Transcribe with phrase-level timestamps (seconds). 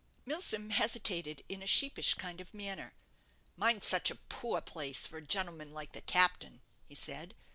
[0.25, 2.95] Milsom hesitated in a sheepish kind of manner.
[3.55, 7.35] "Mine's such a poor place for a gentleman like the captain," he said.